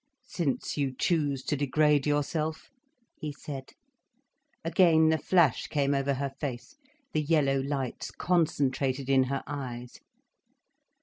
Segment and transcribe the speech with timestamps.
[0.25, 2.71] "Since you choose to degrade yourself,"
[3.19, 3.73] he said.
[4.65, 6.75] Again the flash came over her face,
[7.13, 9.99] the yellow lights concentrated in her eyes.